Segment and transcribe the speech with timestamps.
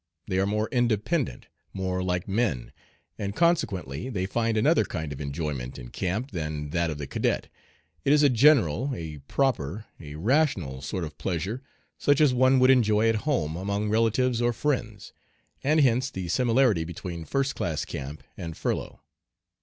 [0.27, 2.71] They are more independent more like men;
[3.19, 7.49] and consequently they find another kind of enjoyment in camp than that of the cadet.
[8.03, 11.61] It is a general, a proper, a rational sort of pleasure
[11.99, 15.13] such as one would enjoy at home among relatives or friends,
[15.63, 19.01] and hence the similarity between first class camp and furlough.